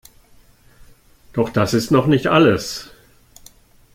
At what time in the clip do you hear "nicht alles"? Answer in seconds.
2.07-2.89